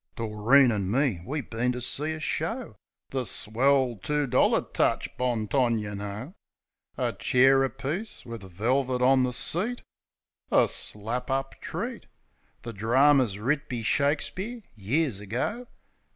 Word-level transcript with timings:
Doreen 0.15 0.71
an' 0.71 0.89
me, 0.89 1.21
we 1.27 1.41
bin 1.41 1.73
to 1.73 1.79
see 1.79 2.13
a 2.13 2.19
show— 2.19 2.75
The 3.11 3.23
swell 3.23 3.99
two 4.01 4.25
dollar 4.25 4.61
touch. 4.61 5.15
Bong 5.15 5.47
tong, 5.47 5.77
yeh 5.77 5.93
know. 5.93 6.33
A 6.97 7.13
chair 7.13 7.63
apiece 7.63 8.25
wiv 8.25 8.39
velvit 8.39 9.01
on 9.03 9.21
the 9.21 9.31
seat; 9.31 9.83
A 10.51 10.67
slap 10.67 11.29
up 11.29 11.53
treat. 11.61 12.07
The 12.63 12.73
drarmer's 12.73 13.37
writ 13.37 13.69
be 13.69 13.83
Shakespeare, 13.83 14.63
years 14.75 15.19
ago. 15.19 15.67